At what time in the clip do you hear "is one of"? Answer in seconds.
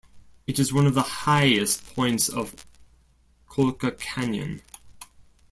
0.57-0.95